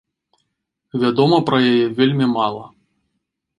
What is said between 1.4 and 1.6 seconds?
пра